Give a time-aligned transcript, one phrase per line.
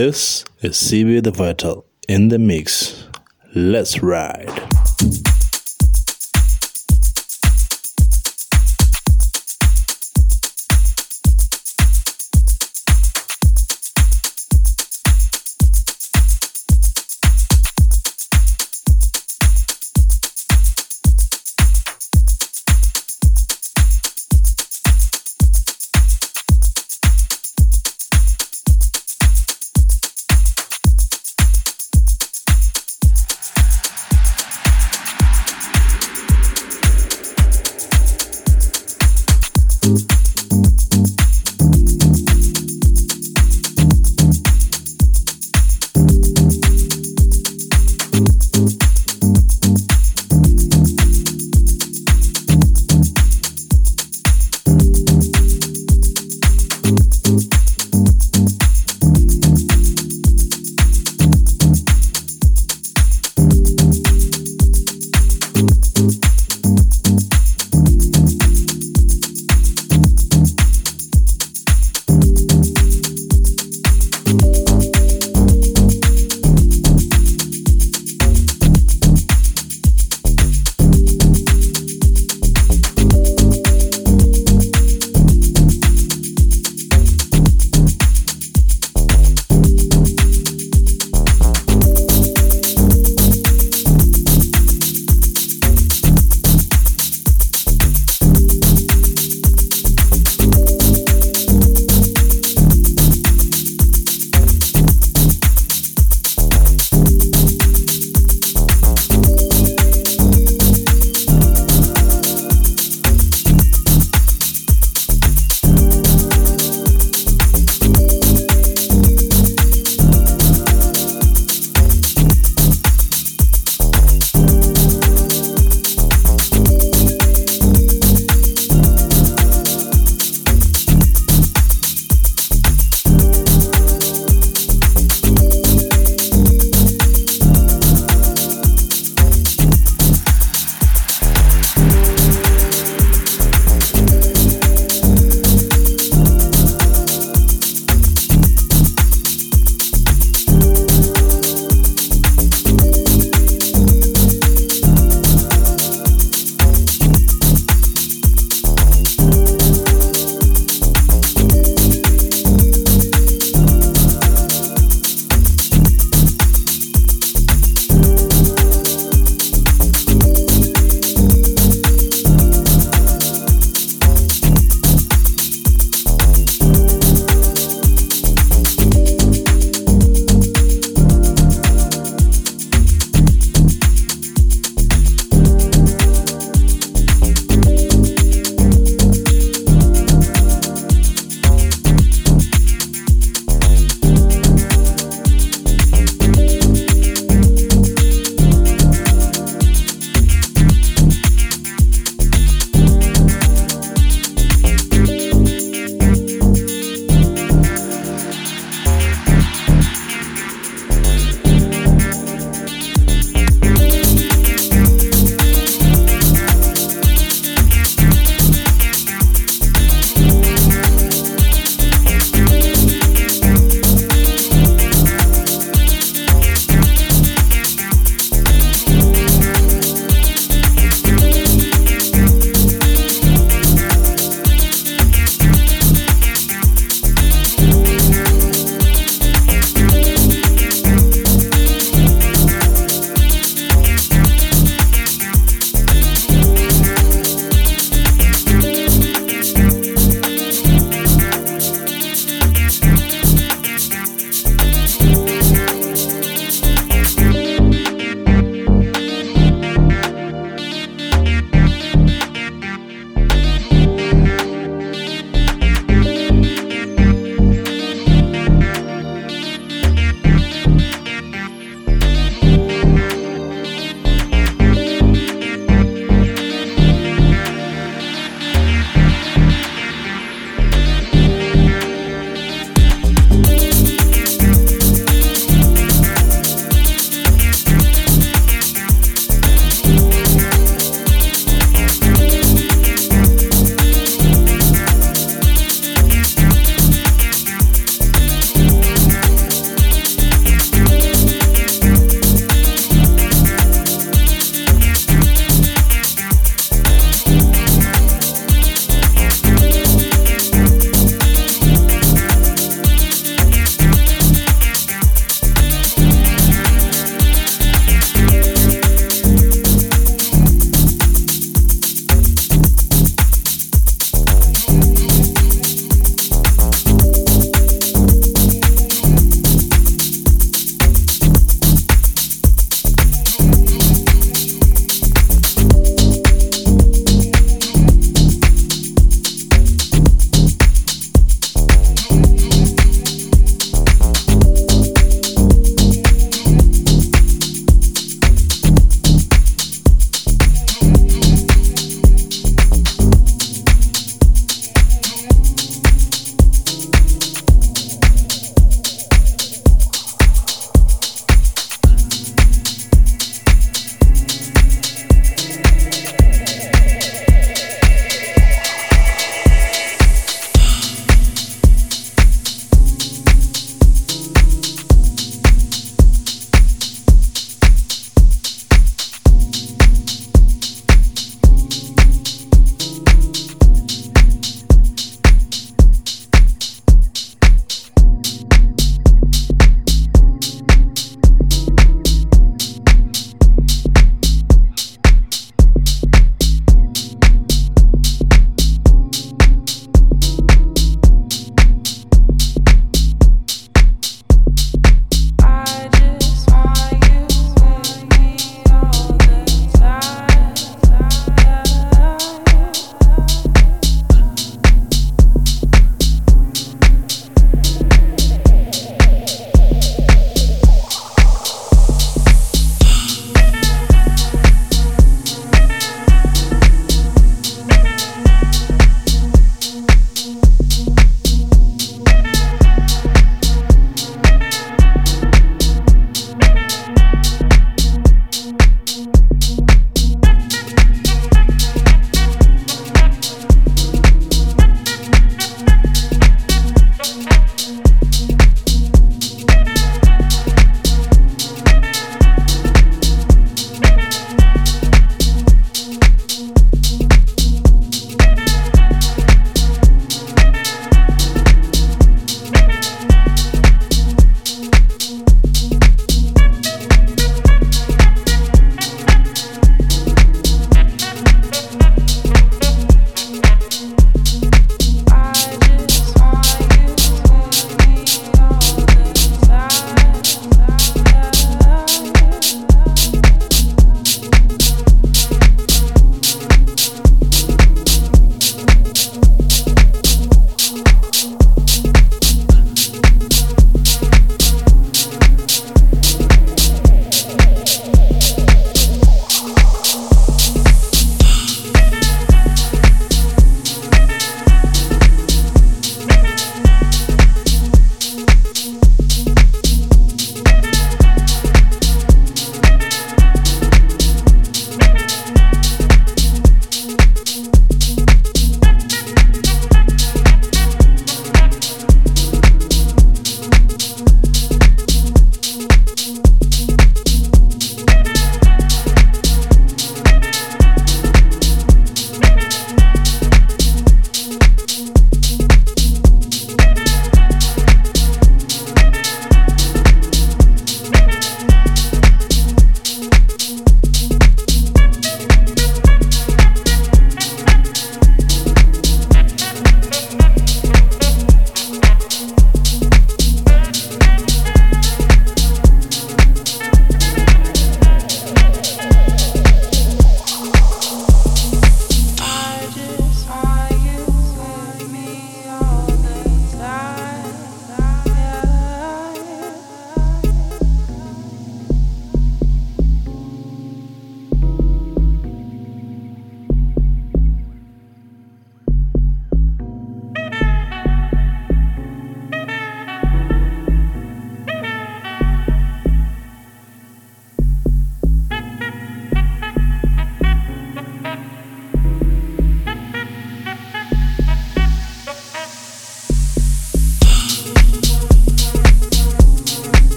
[0.00, 3.08] This is CB the Vital in the mix.
[3.52, 4.77] Let's ride.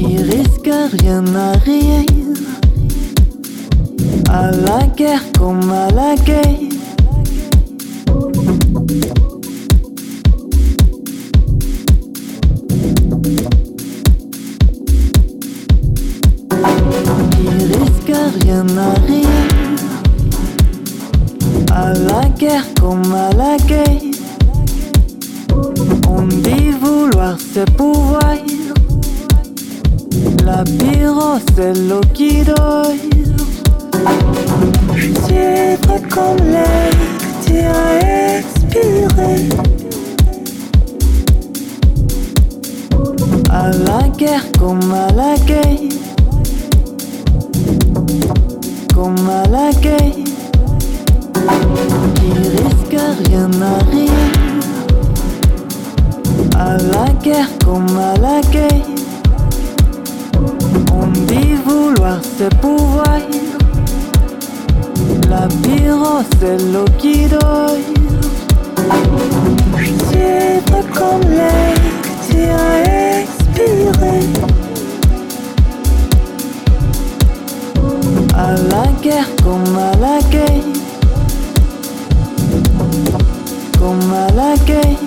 [0.00, 0.70] Qui risque
[1.02, 2.38] rien n'arrive.
[4.30, 6.42] À la guerre comme à la guerre.
[18.42, 19.26] Rien n'arrive.
[21.74, 24.00] À la guerre comme à la guerre.
[26.08, 28.36] On dit vouloir se pouvoir.
[30.60, 32.92] La pyro, c'est l'eau qui dort.
[34.94, 39.48] Je suis vrai comme l'air que tu as expiré.
[43.50, 45.78] À la guerre comme à la guerre.
[48.94, 50.12] Comme à la guerre.
[52.16, 54.10] Qui risque rien n'arrive.
[56.58, 58.89] À la guerre comme à la guerre.
[61.70, 63.20] Vouloir se pouvoir.
[65.28, 67.76] La pyro, c'est l'eau qui dort.
[69.78, 69.92] Je
[70.98, 74.18] comme l'air que tu as expiré.
[78.34, 80.64] À la guerre comme à la guerre.
[83.78, 84.99] Comme à la guerre.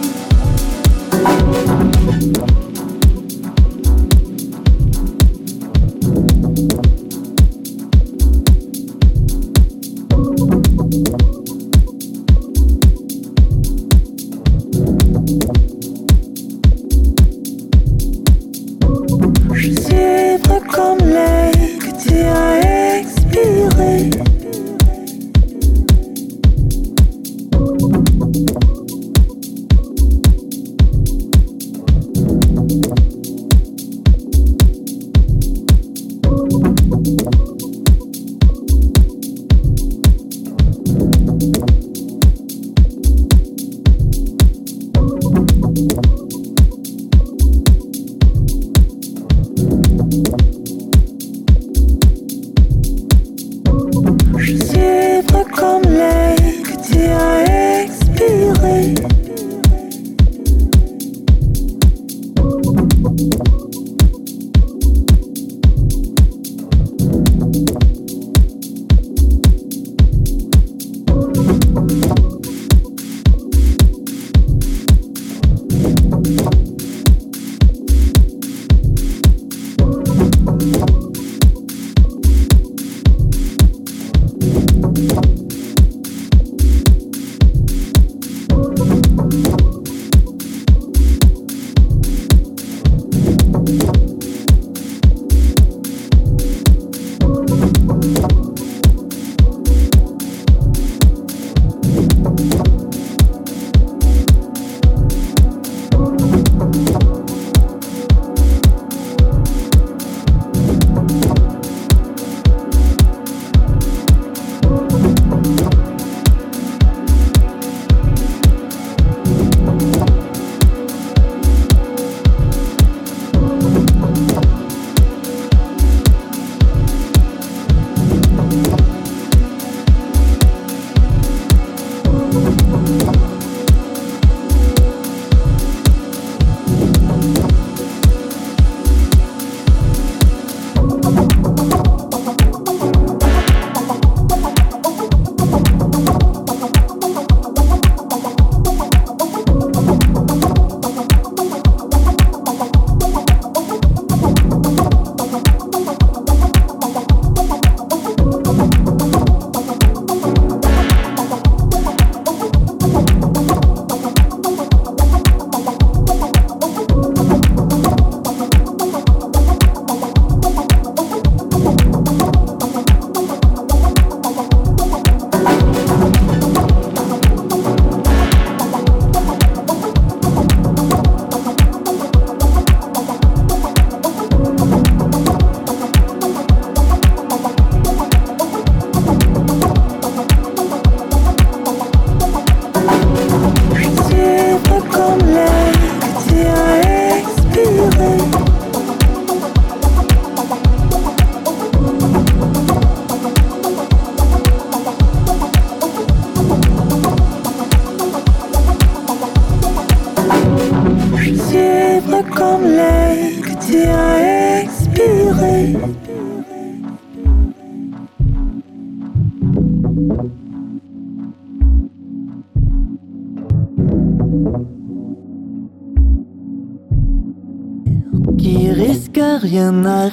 [229.53, 230.09] Rien à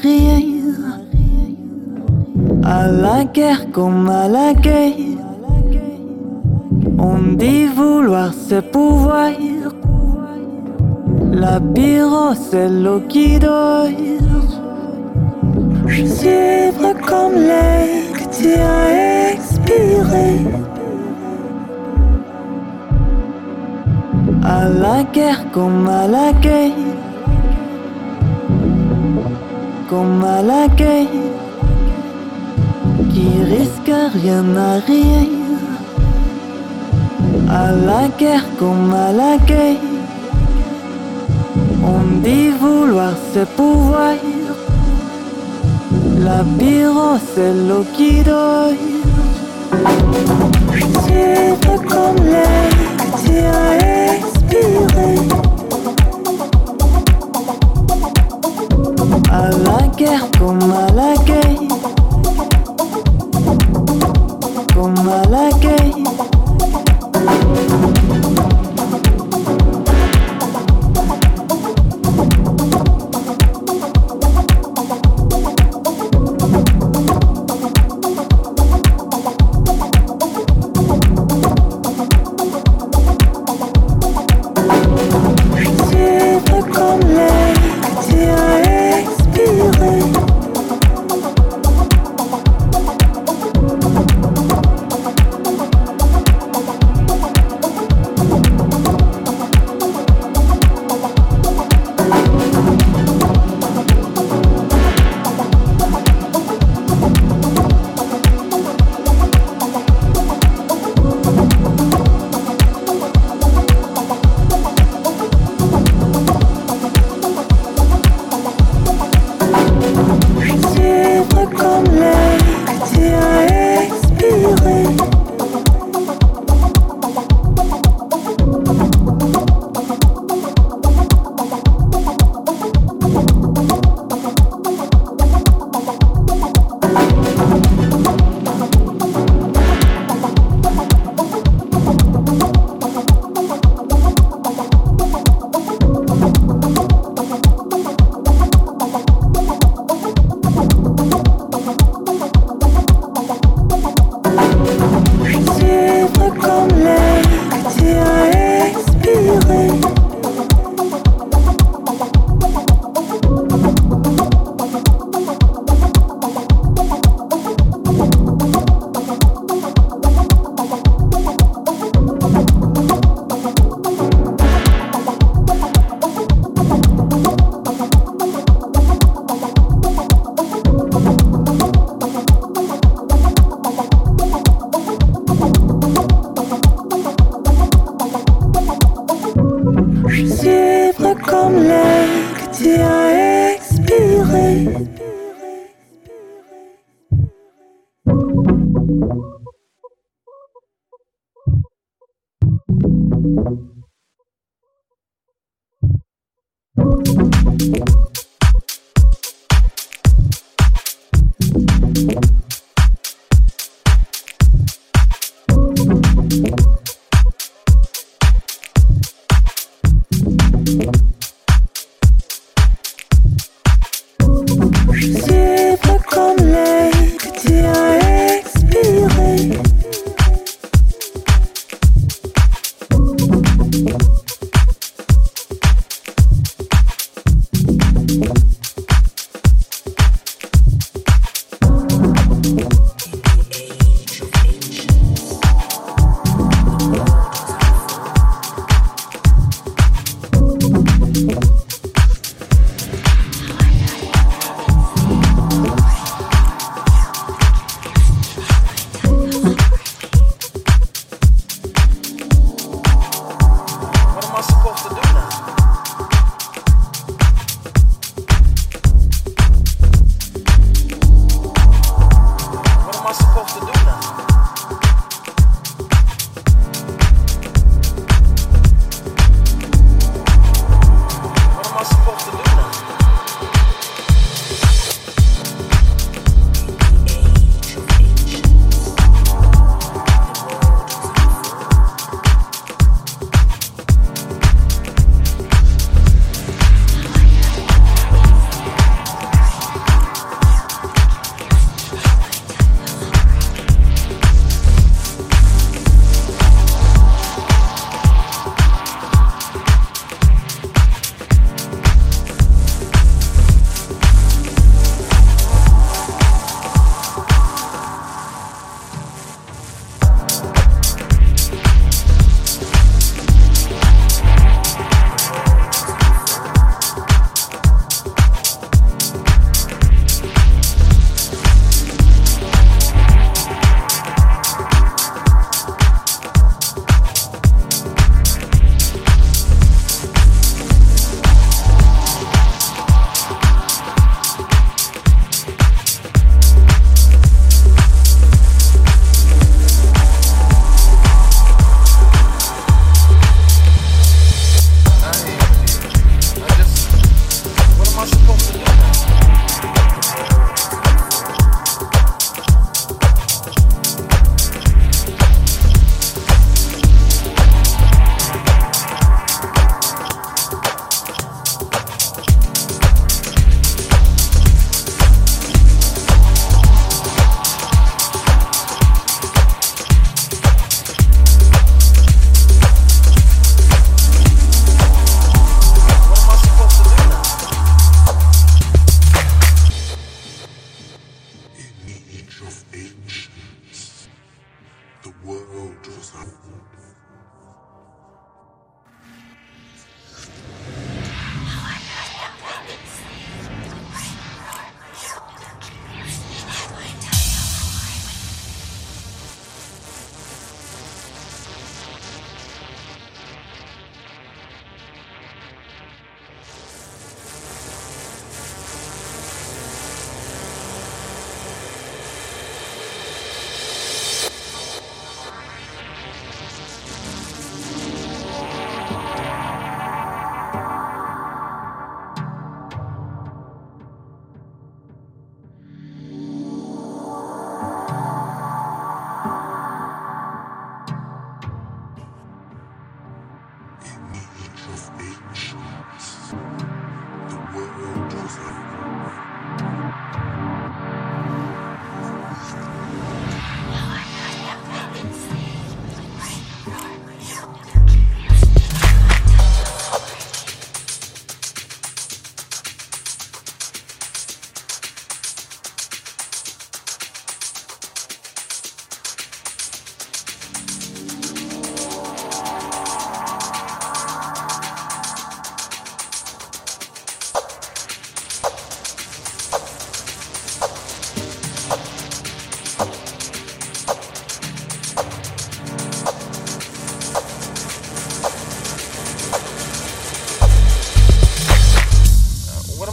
[29.91, 30.69] Comme à la.
[33.13, 35.27] Qui risque rien à rien.
[37.51, 39.37] À la guerre comme à la.
[41.83, 44.15] On dit vouloir se pouvoir.
[46.21, 48.77] La pyro, c'est l'eau qui vrai
[51.89, 52.17] comme
[53.25, 54.40] que
[59.33, 61.20] À la guerre comme à la.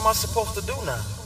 [0.07, 1.16] am I supposed to do now?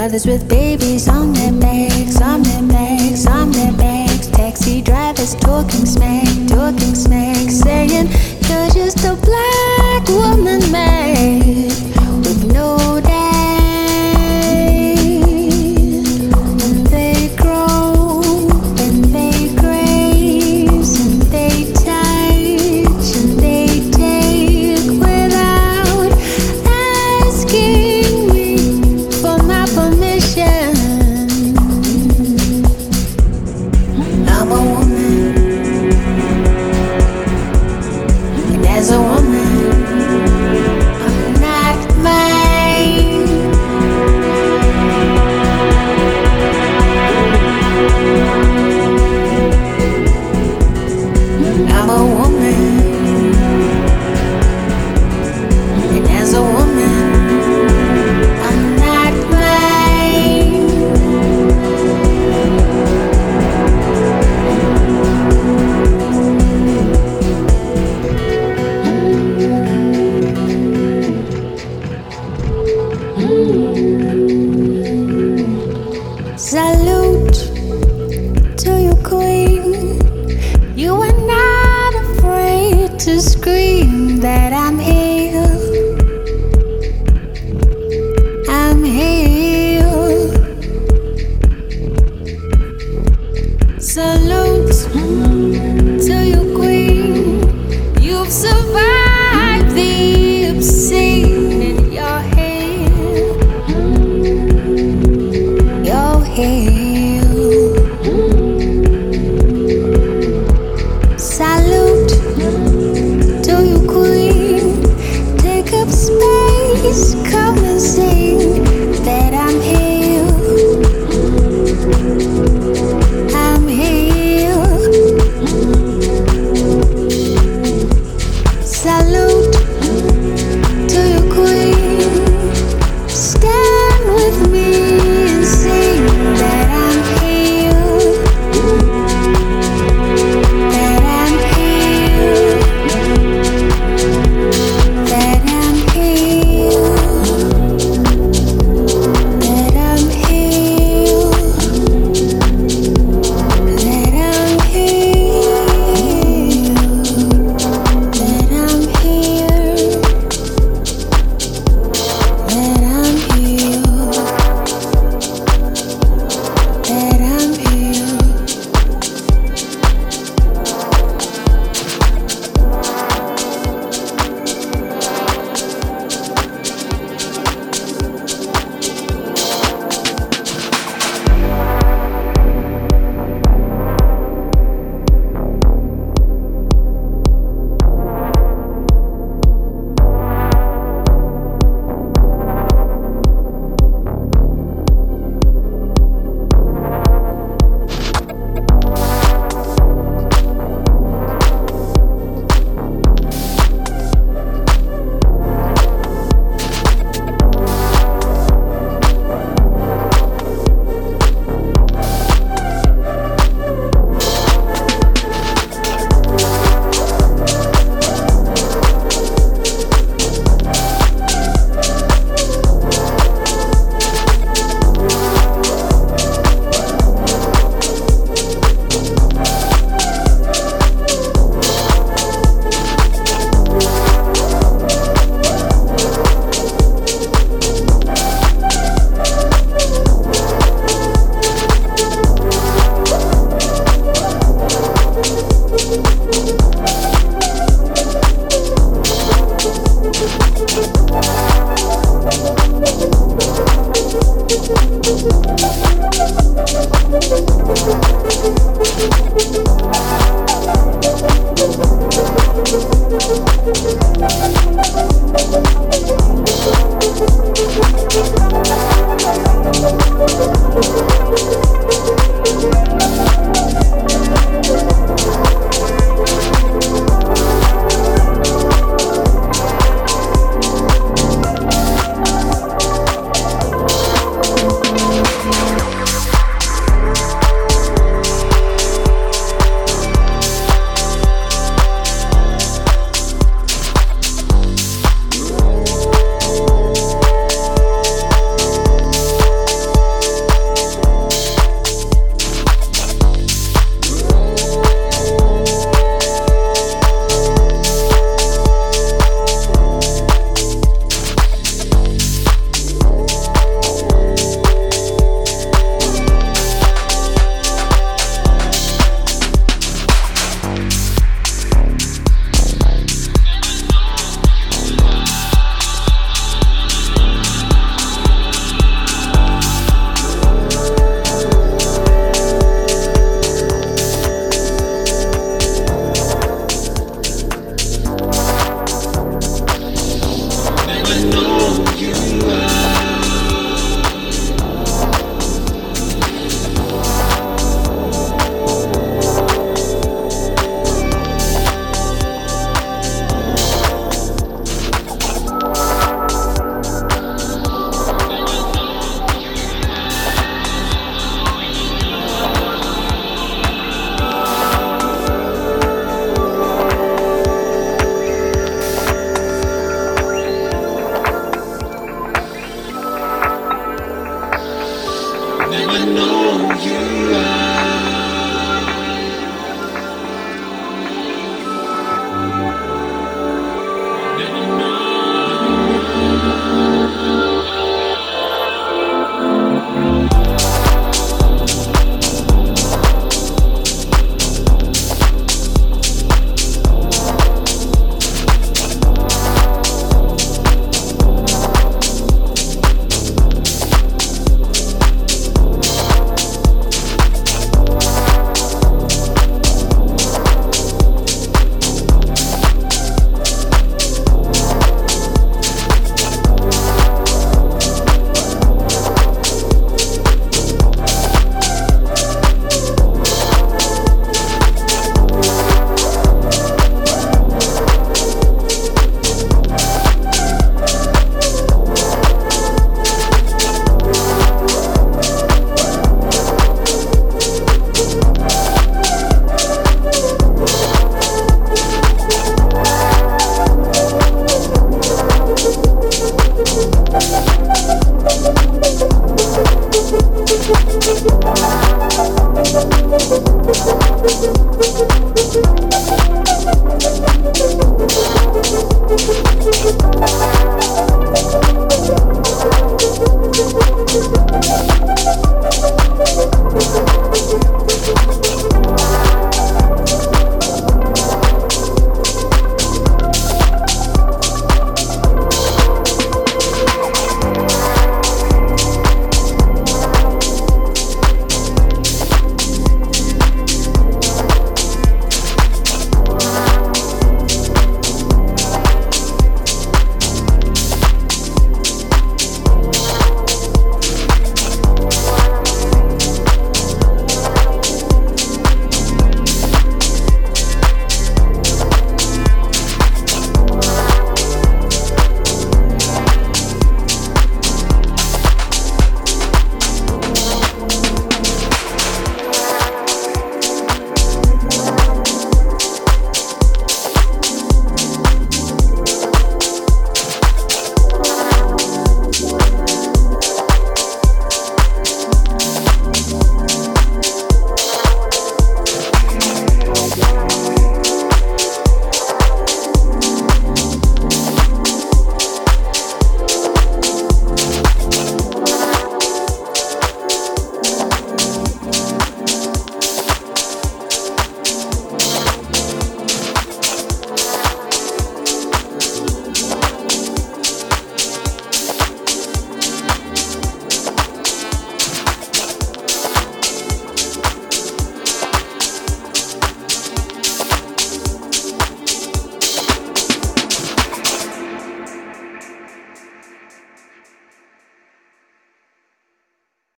[0.00, 4.28] Mothers with babies on their backs, on their backs, on their backs.
[4.28, 8.08] Taxi drivers talking smack, talking smack, saying.